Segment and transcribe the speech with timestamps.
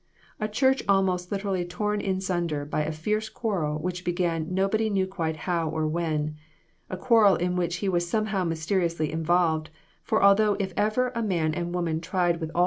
[0.39, 4.89] A church almost liter ally torn in sunder by a fierce quarrel which began nobody
[5.05, 6.37] quite knew how or when;
[6.89, 9.69] a quarrel in which he was somehow mysteriously involved;
[10.01, 12.59] for, although if ever man and woman tried with all 204 CROSS LOTS.